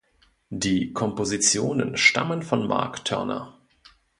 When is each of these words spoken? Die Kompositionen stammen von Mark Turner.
Die 0.49 0.93
Kompositionen 0.93 1.95
stammen 1.95 2.41
von 2.41 2.67
Mark 2.67 3.05
Turner. 3.05 3.59